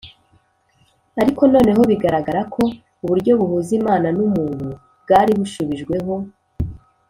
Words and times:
Ariko 1.21 1.41
noneho 1.53 1.81
bigaragara 1.91 2.41
ko 2.53 2.63
uburyo 3.03 3.31
buhuza 3.39 3.71
Imana 3.79 4.07
n’umuntu 4.17 4.67
bwari 5.03 5.31
bushubijweho. 5.39 6.13